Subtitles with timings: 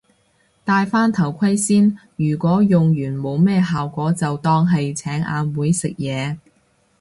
[0.65, 6.37] 戴返頭盔先，如果用完冇咩效果就當係請阿妹食嘢